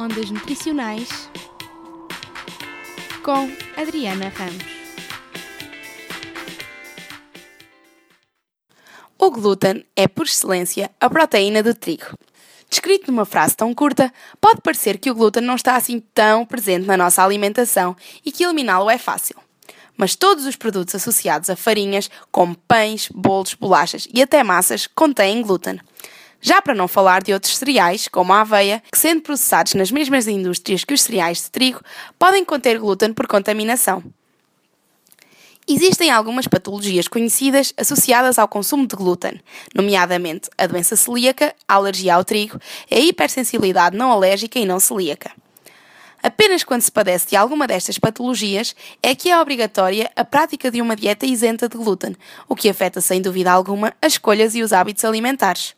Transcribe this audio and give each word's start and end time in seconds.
Ondas 0.00 0.30
Nutricionais 0.30 1.10
com 3.22 3.52
Adriana 3.76 4.30
Ramos. 4.30 4.64
O 9.18 9.30
glúten 9.30 9.84
é, 9.94 10.08
por 10.08 10.24
excelência, 10.24 10.90
a 10.98 11.10
proteína 11.10 11.62
do 11.62 11.74
trigo. 11.74 12.14
Descrito 12.70 13.12
numa 13.12 13.26
frase 13.26 13.54
tão 13.54 13.74
curta, 13.74 14.10
pode 14.40 14.62
parecer 14.62 14.96
que 14.96 15.10
o 15.10 15.14
glúten 15.14 15.42
não 15.42 15.56
está 15.56 15.76
assim 15.76 16.00
tão 16.14 16.46
presente 16.46 16.86
na 16.86 16.96
nossa 16.96 17.22
alimentação 17.22 17.94
e 18.24 18.32
que 18.32 18.42
eliminá-lo 18.42 18.88
é 18.88 18.96
fácil. 18.96 19.36
Mas 19.98 20.16
todos 20.16 20.46
os 20.46 20.56
produtos 20.56 20.94
associados 20.94 21.50
a 21.50 21.56
farinhas, 21.56 22.10
como 22.32 22.56
pães, 22.66 23.10
bolos, 23.14 23.52
bolachas 23.52 24.08
e 24.14 24.22
até 24.22 24.42
massas, 24.42 24.86
contêm 24.86 25.42
glúten. 25.42 25.78
Já 26.40 26.62
para 26.62 26.74
não 26.74 26.88
falar 26.88 27.22
de 27.22 27.32
outros 27.32 27.58
cereais, 27.58 28.08
como 28.08 28.32
a 28.32 28.40
aveia, 28.40 28.82
que 28.90 28.98
sendo 28.98 29.20
processados 29.20 29.74
nas 29.74 29.90
mesmas 29.90 30.26
indústrias 30.26 30.84
que 30.84 30.94
os 30.94 31.02
cereais 31.02 31.42
de 31.42 31.50
trigo, 31.50 31.80
podem 32.18 32.44
conter 32.44 32.78
glúten 32.78 33.12
por 33.12 33.26
contaminação. 33.26 34.02
Existem 35.68 36.10
algumas 36.10 36.48
patologias 36.48 37.06
conhecidas 37.06 37.72
associadas 37.76 38.38
ao 38.38 38.48
consumo 38.48 38.86
de 38.86 38.96
glúten, 38.96 39.40
nomeadamente 39.74 40.48
a 40.56 40.66
doença 40.66 40.96
celíaca, 40.96 41.54
a 41.68 41.74
alergia 41.74 42.14
ao 42.14 42.24
trigo, 42.24 42.58
a 42.90 42.98
hipersensibilidade 42.98 43.96
não 43.96 44.10
alérgica 44.10 44.58
e 44.58 44.64
não 44.64 44.80
celíaca. 44.80 45.30
Apenas 46.22 46.64
quando 46.64 46.82
se 46.82 46.90
padece 46.90 47.28
de 47.28 47.36
alguma 47.36 47.66
destas 47.66 47.98
patologias 47.98 48.74
é 49.02 49.14
que 49.14 49.30
é 49.30 49.38
obrigatória 49.38 50.10
a 50.16 50.24
prática 50.24 50.70
de 50.70 50.82
uma 50.82 50.96
dieta 50.96 51.24
isenta 51.24 51.68
de 51.68 51.76
glúten, 51.76 52.16
o 52.48 52.56
que 52.56 52.68
afeta 52.68 53.00
sem 53.00 53.22
dúvida 53.22 53.52
alguma 53.52 53.94
as 54.02 54.14
escolhas 54.14 54.54
e 54.54 54.62
os 54.62 54.72
hábitos 54.72 55.04
alimentares. 55.04 55.74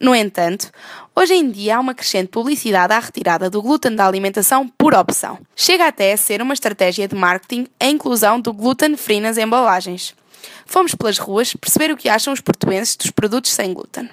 No 0.00 0.14
entanto, 0.14 0.70
hoje 1.14 1.34
em 1.34 1.50
dia 1.50 1.76
há 1.76 1.80
uma 1.80 1.94
crescente 1.94 2.28
publicidade 2.28 2.92
à 2.92 3.00
retirada 3.00 3.50
do 3.50 3.60
glúten 3.60 3.96
da 3.96 4.06
alimentação 4.06 4.68
por 4.68 4.94
opção. 4.94 5.38
Chega 5.56 5.88
até 5.88 6.12
a 6.12 6.16
ser 6.16 6.40
uma 6.40 6.54
estratégia 6.54 7.08
de 7.08 7.16
marketing 7.16 7.66
a 7.80 7.86
inclusão 7.86 8.40
do 8.40 8.52
glúten 8.52 8.96
free 8.96 9.20
nas 9.20 9.36
embalagens. 9.36 10.14
Fomos 10.64 10.94
pelas 10.94 11.18
ruas 11.18 11.52
perceber 11.54 11.90
o 11.90 11.96
que 11.96 12.08
acham 12.08 12.32
os 12.32 12.40
portuenses 12.40 12.94
dos 12.96 13.10
produtos 13.10 13.50
sem 13.50 13.74
glúten. 13.74 14.08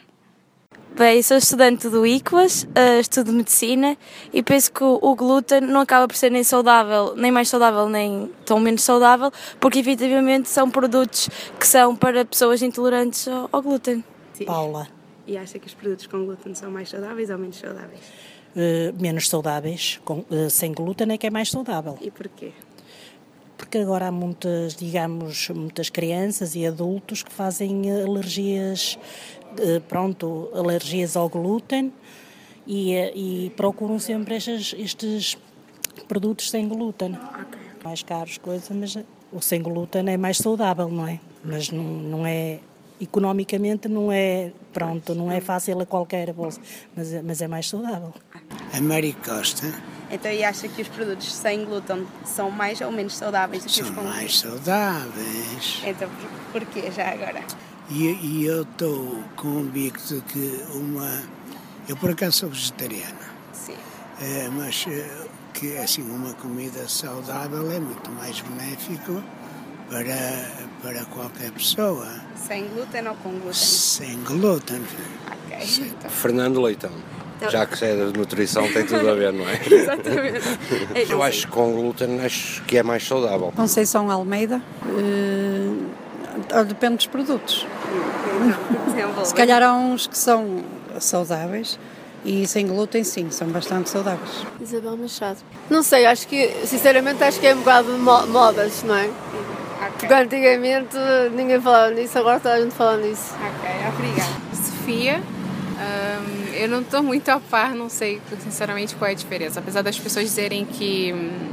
Bem, 0.98 1.22
sou 1.22 1.36
estudante 1.36 1.90
do 1.90 2.08
ICLAS, 2.08 2.64
uh, 2.64 3.00
estudo 3.02 3.34
medicina 3.34 3.98
e 4.32 4.42
penso 4.42 4.72
que 4.72 4.82
o, 4.82 5.14
glúten 5.14 5.60
não 5.60 5.82
acaba 5.82 6.08
por 6.08 6.16
ser 6.16 6.32
nem 6.32 6.42
saudável, 6.42 7.14
nem 7.18 7.34
mais 7.34 7.50
saudável, 7.50 7.90
nem 7.90 8.32
tão 8.46 8.62
menos 8.62 8.82
saudável, 8.82 9.30
porque 9.60 9.80
efetivamente 9.80 10.48
são 10.48 10.72
produtos 10.72 11.30
que 11.60 11.68
são 11.68 11.94
para 11.98 12.24
pessoas 12.24 12.62
intolerantes 12.62 13.28
ao, 13.28 13.62
glúten. 13.62 14.06
Paula. 14.46 14.88
E 15.28 15.38
acha 15.38 15.58
que 15.58 15.68
os 15.68 15.74
produtos 15.74 16.08
com 16.08 16.26
glúten 16.26 16.54
são 16.54 16.70
mais 16.70 16.90
saudáveis 16.90 17.30
ou 17.30 17.38
menos 17.38 17.58
saudáveis? 17.58 18.00
Uh, 18.56 19.02
menos 19.02 19.28
saudáveis. 19.28 20.00
Com, 20.06 20.20
uh, 20.20 20.50
sem 20.50 20.72
glúten 20.72 21.12
é 21.12 21.18
que 21.18 21.28
é 21.28 21.30
mais 21.30 21.50
saudável. 21.50 21.98
E 22.02 22.12
porquê? 22.12 22.52
Porque 23.58 23.80
agora 23.80 24.08
há 24.08 24.12
muitas, 24.12 24.76
digamos, 24.76 25.50
muitas 25.50 25.90
crianças 25.90 26.56
e 26.56 26.66
adultos 26.66 27.24
que 27.24 27.32
fazem 27.32 27.92
alergias, 27.92 29.00
uh, 29.60 29.82
pronto, 29.88 30.50
alergias 30.54 31.16
ao 31.18 31.28
glúten 31.28 31.92
e, 32.68 32.94
e 32.94 33.50
procuram 33.52 33.98
sempre 33.98 34.36
estes, 34.36 34.76
estes 34.78 35.38
produtos 36.08 36.50
sem 36.50 36.68
glúten. 36.68 37.14
Okay. 37.14 37.62
Mais 37.84 38.04
caros, 38.04 38.38
coisa, 38.38 38.74
mas 38.74 38.98
o 39.32 39.42
sem 39.42 39.62
glúten 39.62 40.10
é 40.10 40.18
mais 40.18 40.38
saudável, 40.38 40.90
não 40.90 41.08
é? 41.08 41.20
Mas 41.44 41.70
não, 41.70 41.84
não 41.84 42.26
é 42.26 42.60
economicamente 43.00 43.88
não 43.88 44.12
é 44.12 44.52
pronto, 44.74 45.14
não 45.14 45.32
é 45.32 45.42
fácil 45.42 45.80
a 45.82 45.86
qualquer 45.86 46.32
bolsa, 46.34 46.60
mas, 46.96 47.14
é, 47.14 47.22
mas 47.22 47.42
é 47.42 47.48
mais 47.48 47.68
saudável. 47.68 48.14
A 48.74 48.82
Mary 48.82 49.16
Costa. 49.26 49.74
Então, 50.12 50.32
e 50.32 50.44
acha 50.44 50.68
que 50.68 50.82
os 50.82 50.88
produtos 50.88 51.34
sem 51.34 51.66
glúten 51.66 52.06
são 52.24 52.52
mais 52.52 52.80
ou 52.82 52.92
menos 52.92 53.16
saudáveis 53.16 53.64
do 53.64 53.70
que 53.70 53.76
são 53.76 53.90
os 53.90 53.96
com 53.96 54.04
mais 54.04 54.40
saudáveis. 54.40 55.82
Então, 55.86 56.10
por, 56.52 56.62
porquê 56.62 56.92
já 56.92 57.10
agora? 57.10 57.42
E, 57.90 58.04
e 58.04 58.46
eu 58.46 58.64
estou 58.64 59.24
convicto 59.36 60.22
que 60.28 60.64
uma... 60.74 61.24
Eu, 61.88 61.96
por 61.98 62.12
acaso, 62.12 62.38
sou 62.38 62.50
vegetariana. 62.50 63.36
Sim. 63.54 63.76
É, 64.22 64.50
mas 64.50 64.86
que, 65.54 65.78
assim, 65.78 66.02
uma 66.02 66.34
comida 66.34 66.88
saudável 66.88 67.72
é 67.72 67.80
muito 67.80 68.12
mais 68.12 68.42
benéfico 68.42 69.24
para, 69.90 70.52
para 70.82 71.06
qualquer 71.06 71.52
pessoa. 71.52 72.08
Sem 72.36 72.68
glúten 72.68 73.08
ou 73.08 73.16
com 73.16 73.30
glúten? 73.32 73.54
Sem 73.54 74.24
glúten. 74.24 74.82
Ok. 75.28 75.58
Então. 75.80 76.10
Fernando 76.10 76.62
Leitão. 76.62 76.92
Então... 77.38 77.50
Já 77.50 77.66
que 77.66 77.84
é 77.84 77.96
de 77.96 78.18
nutrição, 78.18 78.72
tem 78.72 78.86
tudo 78.86 79.10
a 79.10 79.14
ver, 79.14 79.34
não 79.34 79.48
é? 79.48 79.60
Exatamente. 79.70 80.42
Eu 81.12 81.22
acho 81.22 81.48
que 81.48 81.52
com 81.52 81.74
glúten 81.74 82.22
acho 82.22 82.64
que 82.64 82.78
é 82.78 82.84
mais 82.84 83.06
saudável. 83.06 83.52
Conceição 83.56 84.10
Almeida. 84.10 84.62
Uh, 84.86 85.90
depende 86.68 86.98
dos 86.98 87.08
produtos. 87.08 87.66
Então, 88.90 89.26
Se 89.26 89.34
calhar 89.34 89.62
há 89.62 89.74
uns 89.74 90.08
que 90.08 90.18
são 90.18 90.64
saudáveis 91.00 91.78
e 92.24 92.48
sem 92.48 92.66
glúten, 92.66 93.04
sim, 93.04 93.30
são 93.30 93.48
bastante 93.50 93.90
saudáveis. 93.90 94.46
Isabel 94.60 94.98
Machado. 94.98 95.38
Não 95.70 95.84
sei, 95.84 96.06
acho 96.06 96.28
que, 96.28 96.50
sinceramente, 96.66 97.24
acho 97.24 97.40
que 97.40 97.48
é 97.48 97.54
um 97.54 97.60
bocado 97.60 97.94
de 97.94 98.00
modas, 98.00 98.82
não 98.84 98.96
é? 98.96 99.10
Porque 100.06 100.14
antigamente 100.14 100.96
ninguém 101.32 101.60
falava 101.60 101.90
nisso, 101.90 102.20
agora 102.20 102.40
toda 102.40 102.54
a 102.54 102.62
gente 102.62 102.76
fala 102.76 102.98
nisso. 102.98 103.34
Ok, 103.34 103.70
obrigada. 103.90 104.30
Sofia, 104.54 105.20
um, 105.20 106.54
eu 106.54 106.70
não 106.70 106.82
estou 106.82 107.02
muito 107.02 107.28
a 107.30 107.40
par, 107.40 107.74
não 107.74 107.90
sei 107.90 108.22
sinceramente 108.40 108.96
qual 108.96 109.10
é 109.10 109.14
a 109.14 109.16
diferença. 109.16 109.60
Apesar 109.60 109.82
das 109.82 109.98
pessoas 109.98 110.26
dizerem 110.26 110.64
que 110.64 111.12
hum, 111.12 111.50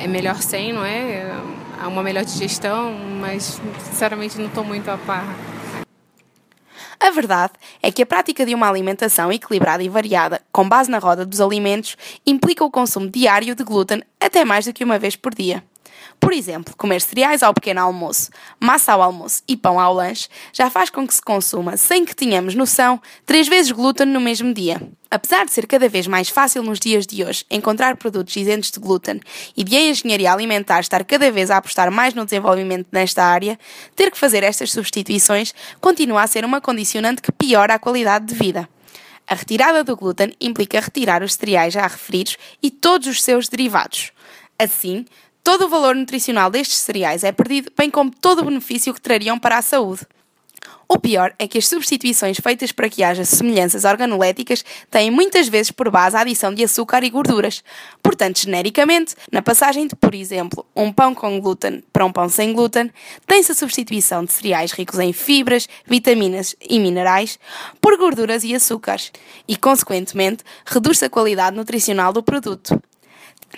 é 0.00 0.06
melhor 0.06 0.36
sem, 0.36 0.72
não 0.72 0.84
é? 0.84 1.32
Há 1.80 1.88
uma 1.88 2.00
melhor 2.00 2.24
digestão, 2.24 2.92
mas 3.20 3.60
sinceramente 3.90 4.38
não 4.38 4.46
estou 4.46 4.62
muito 4.62 4.88
a 4.88 4.96
par. 4.96 5.26
A 7.00 7.10
verdade 7.10 7.54
é 7.82 7.90
que 7.90 8.02
a 8.02 8.06
prática 8.06 8.46
de 8.46 8.54
uma 8.54 8.68
alimentação 8.68 9.32
equilibrada 9.32 9.82
e 9.82 9.88
variada, 9.88 10.40
com 10.52 10.68
base 10.68 10.88
na 10.88 10.98
roda 10.98 11.26
dos 11.26 11.40
alimentos, 11.40 11.96
implica 12.24 12.64
o 12.64 12.70
consumo 12.70 13.10
diário 13.10 13.56
de 13.56 13.64
glúten 13.64 14.04
até 14.20 14.44
mais 14.44 14.64
do 14.64 14.72
que 14.72 14.84
uma 14.84 14.96
vez 14.96 15.16
por 15.16 15.34
dia. 15.34 15.64
Por 16.18 16.32
exemplo, 16.32 16.74
comer 16.76 17.00
cereais 17.00 17.42
ao 17.42 17.54
pequeno 17.54 17.80
almoço, 17.80 18.30
massa 18.58 18.92
ao 18.92 19.02
almoço 19.02 19.42
e 19.46 19.56
pão 19.56 19.78
ao 19.78 19.94
lanche 19.94 20.28
já 20.52 20.68
faz 20.68 20.90
com 20.90 21.06
que 21.06 21.14
se 21.14 21.22
consuma, 21.22 21.76
sem 21.76 22.04
que 22.04 22.16
tenhamos 22.16 22.54
noção, 22.54 23.00
três 23.24 23.48
vezes 23.48 23.72
glúten 23.72 24.06
no 24.06 24.20
mesmo 24.20 24.52
dia. 24.52 24.80
Apesar 25.10 25.44
de 25.46 25.52
ser 25.52 25.66
cada 25.66 25.88
vez 25.88 26.06
mais 26.06 26.28
fácil 26.28 26.62
nos 26.62 26.80
dias 26.80 27.06
de 27.06 27.24
hoje 27.24 27.44
encontrar 27.50 27.96
produtos 27.96 28.34
isentos 28.36 28.70
de 28.70 28.80
glúten 28.80 29.20
e 29.56 29.62
de 29.62 29.76
a 29.76 29.80
engenharia 29.80 30.32
alimentar 30.32 30.80
estar 30.80 31.04
cada 31.04 31.30
vez 31.30 31.50
a 31.50 31.58
apostar 31.58 31.90
mais 31.90 32.12
no 32.12 32.24
desenvolvimento 32.24 32.88
nesta 32.90 33.24
área, 33.24 33.58
ter 33.94 34.10
que 34.10 34.18
fazer 34.18 34.42
estas 34.42 34.72
substituições 34.72 35.54
continua 35.80 36.22
a 36.22 36.26
ser 36.26 36.44
uma 36.44 36.60
condicionante 36.60 37.22
que 37.22 37.30
piora 37.30 37.74
a 37.74 37.78
qualidade 37.78 38.26
de 38.26 38.34
vida. 38.34 38.68
A 39.28 39.34
retirada 39.34 39.82
do 39.82 39.96
glúten 39.96 40.32
implica 40.40 40.80
retirar 40.80 41.22
os 41.22 41.34
cereais 41.34 41.74
já 41.74 41.82
referidos 41.82 42.36
e 42.62 42.70
todos 42.70 43.08
os 43.08 43.22
seus 43.22 43.48
derivados. 43.48 44.12
Assim, 44.56 45.04
Todo 45.46 45.66
o 45.66 45.68
valor 45.68 45.94
nutricional 45.94 46.50
destes 46.50 46.78
cereais 46.78 47.22
é 47.22 47.30
perdido, 47.30 47.70
bem 47.78 47.88
como 47.88 48.10
todo 48.10 48.40
o 48.40 48.46
benefício 48.46 48.92
que 48.92 49.00
trariam 49.00 49.38
para 49.38 49.56
a 49.56 49.62
saúde. 49.62 50.04
O 50.88 50.98
pior 50.98 51.32
é 51.38 51.46
que 51.46 51.56
as 51.56 51.68
substituições 51.68 52.40
feitas 52.40 52.72
para 52.72 52.88
que 52.88 53.04
haja 53.04 53.24
semelhanças 53.24 53.84
organoléticas 53.84 54.64
têm 54.90 55.08
muitas 55.08 55.46
vezes 55.46 55.70
por 55.70 55.88
base 55.88 56.16
a 56.16 56.22
adição 56.22 56.52
de 56.52 56.64
açúcar 56.64 57.04
e 57.04 57.10
gorduras. 57.10 57.62
Portanto, 58.02 58.40
genericamente, 58.40 59.14
na 59.30 59.40
passagem 59.40 59.86
de, 59.86 59.94
por 59.94 60.16
exemplo, 60.16 60.66
um 60.74 60.92
pão 60.92 61.14
com 61.14 61.40
glúten 61.40 61.80
para 61.92 62.04
um 62.04 62.10
pão 62.10 62.28
sem 62.28 62.52
glúten, 62.52 62.90
tem-se 63.24 63.52
a 63.52 63.54
substituição 63.54 64.24
de 64.24 64.32
cereais 64.32 64.72
ricos 64.72 64.98
em 64.98 65.12
fibras, 65.12 65.68
vitaminas 65.86 66.56
e 66.60 66.80
minerais 66.80 67.38
por 67.80 67.96
gorduras 67.96 68.42
e 68.42 68.52
açúcares, 68.52 69.12
e, 69.46 69.56
consequentemente, 69.56 70.42
reduz-se 70.64 71.04
a 71.04 71.08
qualidade 71.08 71.56
nutricional 71.56 72.12
do 72.12 72.20
produto. 72.20 72.76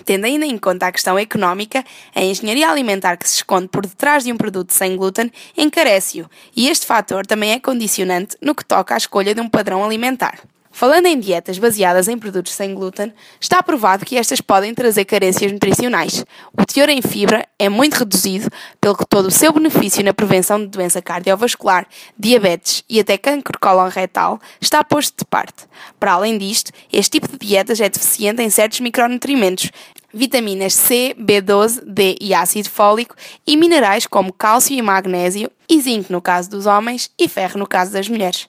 Tendo 0.04 0.26
ainda 0.26 0.46
em 0.46 0.56
conta 0.58 0.86
a 0.86 0.92
questão 0.92 1.18
económica, 1.18 1.84
a 2.14 2.22
engenharia 2.22 2.68
alimentar 2.68 3.16
que 3.16 3.28
se 3.28 3.36
esconde 3.36 3.68
por 3.68 3.84
detrás 3.84 4.24
de 4.24 4.32
um 4.32 4.36
produto 4.36 4.72
sem 4.72 4.96
glúten 4.96 5.32
encarece-o, 5.56 6.28
e 6.54 6.68
este 6.68 6.86
fator 6.86 7.26
também 7.26 7.52
é 7.52 7.60
condicionante 7.60 8.36
no 8.40 8.54
que 8.54 8.64
toca 8.64 8.94
à 8.94 8.96
escolha 8.96 9.34
de 9.34 9.40
um 9.40 9.48
padrão 9.48 9.84
alimentar. 9.84 10.38
Falando 10.70 11.06
em 11.06 11.18
dietas 11.18 11.58
baseadas 11.58 12.08
em 12.08 12.18
produtos 12.18 12.52
sem 12.52 12.74
glúten, 12.74 13.12
está 13.40 13.62
provado 13.62 14.04
que 14.04 14.16
estas 14.16 14.40
podem 14.40 14.74
trazer 14.74 15.04
carências 15.04 15.50
nutricionais. 15.50 16.24
O 16.56 16.64
teor 16.64 16.88
em 16.88 17.02
fibra 17.02 17.46
é 17.58 17.68
muito 17.68 17.94
reduzido, 17.94 18.50
pelo 18.80 18.96
que 18.96 19.06
todo 19.06 19.26
o 19.26 19.30
seu 19.30 19.52
benefício 19.52 20.04
na 20.04 20.14
prevenção 20.14 20.60
de 20.60 20.66
doença 20.66 21.02
cardiovascular, 21.02 21.86
diabetes 22.18 22.84
e 22.88 23.00
até 23.00 23.16
cancro 23.18 23.58
cólon 23.58 23.88
retal 23.88 24.40
está 24.60 24.84
posto 24.84 25.18
de 25.18 25.24
parte. 25.24 25.66
Para 25.98 26.12
além 26.12 26.38
disto, 26.38 26.70
este 26.92 27.18
tipo 27.18 27.28
de 27.28 27.46
dietas 27.46 27.80
é 27.80 27.88
deficiente 27.88 28.42
em 28.42 28.50
certos 28.50 28.80
micronutrimentos, 28.80 29.70
vitaminas 30.12 30.74
C, 30.74 31.14
B12, 31.18 31.82
D 31.84 32.16
e 32.20 32.32
ácido 32.32 32.70
fólico 32.70 33.14
e 33.46 33.56
minerais 33.56 34.06
como 34.06 34.32
cálcio 34.32 34.76
e 34.76 34.82
magnésio 34.82 35.50
e 35.68 35.80
zinco 35.80 36.12
no 36.12 36.22
caso 36.22 36.48
dos 36.50 36.66
homens 36.66 37.10
e 37.18 37.28
ferro 37.28 37.58
no 37.58 37.66
caso 37.66 37.92
das 37.92 38.08
mulheres. 38.08 38.48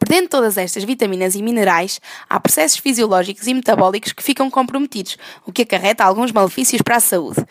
Perdendo 0.00 0.30
todas 0.30 0.56
estas 0.56 0.82
vitaminas 0.82 1.34
e 1.34 1.42
minerais, 1.42 2.00
há 2.28 2.40
processos 2.40 2.78
fisiológicos 2.78 3.46
e 3.46 3.52
metabólicos 3.52 4.14
que 4.14 4.22
ficam 4.22 4.50
comprometidos, 4.50 5.18
o 5.46 5.52
que 5.52 5.62
acarreta 5.62 6.02
alguns 6.02 6.32
malefícios 6.32 6.80
para 6.80 6.96
a 6.96 7.00
saúde. 7.00 7.44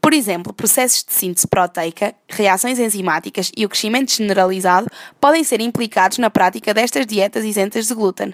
Por 0.00 0.14
exemplo, 0.14 0.52
processos 0.52 1.04
de 1.04 1.12
síntese 1.12 1.46
proteica, 1.48 2.14
reações 2.28 2.78
enzimáticas 2.78 3.50
e 3.56 3.66
o 3.66 3.68
crescimento 3.68 4.12
generalizado 4.12 4.86
podem 5.20 5.42
ser 5.42 5.60
implicados 5.60 6.18
na 6.18 6.30
prática 6.30 6.72
destas 6.72 7.04
dietas 7.04 7.44
isentas 7.44 7.88
de 7.88 7.94
glúten. 7.94 8.32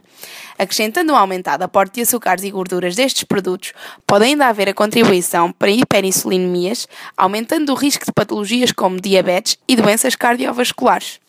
Acrescentando 0.59 1.15
um 1.15 1.17
aumentado 1.17 1.63
aporte 1.63 1.95
de 1.95 2.03
açúcares 2.03 2.45
e 2.45 2.51
gorduras 2.51 2.95
destes 2.95 3.25
produtos, 3.25 3.73
pode 4.07 4.27
ainda 4.27 4.47
haver 4.47 4.69
a 4.69 4.75
contribuição 4.75 5.51
para 5.51 5.71
hiperinsulinemias, 5.71 6.87
aumentando 7.17 7.73
o 7.73 7.77
risco 7.77 8.05
de 8.05 8.13
patologias 8.13 8.73
como 8.73 9.01
diabetes 9.01 9.57
e 9.67 9.75
doenças 9.75 10.15
cardiovasculares. 10.15 11.24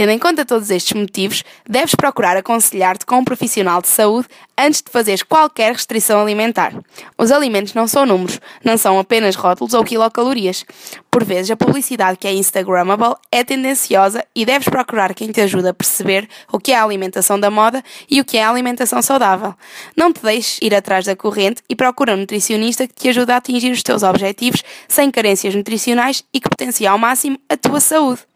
Tendo 0.00 0.12
em 0.12 0.18
conta 0.18 0.46
todos 0.46 0.70
estes 0.70 0.94
motivos, 0.94 1.44
deves 1.68 1.94
procurar 1.94 2.34
aconselhar-te 2.34 3.04
com 3.04 3.18
um 3.18 3.24
profissional 3.24 3.82
de 3.82 3.88
saúde 3.88 4.28
antes 4.56 4.80
de 4.80 4.90
fazeres 4.90 5.22
qualquer 5.22 5.74
restrição 5.74 6.18
alimentar. 6.18 6.72
Os 7.18 7.30
alimentos 7.30 7.74
não 7.74 7.86
são 7.86 8.06
números, 8.06 8.40
não 8.64 8.78
são 8.78 8.98
apenas 8.98 9.36
rótulos 9.36 9.74
ou 9.74 9.84
quilocalorias. 9.84 10.64
Por 11.10 11.22
vezes, 11.22 11.50
a 11.50 11.56
publicidade 11.56 12.16
que 12.16 12.26
é 12.26 12.32
Instagrammable 12.32 13.14
é 13.30 13.44
tendenciosa 13.44 14.24
e 14.34 14.46
deves 14.46 14.70
procurar 14.70 15.12
quem 15.12 15.30
te 15.30 15.42
ajude 15.42 15.68
a 15.68 15.74
perceber 15.74 16.26
o 16.50 16.58
que 16.58 16.72
é 16.72 16.78
a 16.78 16.84
alimentação 16.84 17.38
da 17.38 17.50
moda 17.50 17.84
e 18.10 18.22
o 18.22 18.24
que 18.24 18.38
é 18.38 18.42
a 18.42 18.48
alimentação 18.48 19.02
saudável. 19.02 19.54
Não 19.94 20.10
te 20.14 20.22
deixes 20.22 20.58
ir 20.62 20.74
atrás 20.74 21.04
da 21.04 21.14
corrente 21.14 21.62
e 21.68 21.76
procura 21.76 22.14
um 22.14 22.16
nutricionista 22.16 22.88
que 22.88 22.94
te 22.94 23.10
ajude 23.10 23.32
a 23.32 23.36
atingir 23.36 23.70
os 23.70 23.82
teus 23.82 24.02
objetivos 24.02 24.62
sem 24.88 25.10
carências 25.10 25.54
nutricionais 25.54 26.24
e 26.32 26.40
que 26.40 26.48
potencie 26.48 26.86
ao 26.86 26.96
máximo 26.96 27.38
a 27.50 27.56
tua 27.58 27.80
saúde. 27.80 28.29